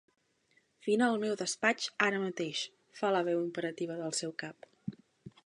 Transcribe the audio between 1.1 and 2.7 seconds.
meu despatx ara mateix